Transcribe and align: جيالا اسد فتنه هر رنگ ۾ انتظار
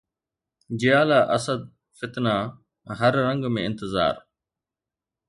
جيالا 0.79 1.21
اسد 1.35 1.61
فتنه 1.99 2.37
هر 2.99 3.13
رنگ 3.27 3.41
۾ 3.57 3.61
انتظار 3.69 4.15